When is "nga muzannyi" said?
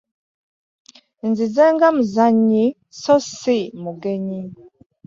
1.73-2.65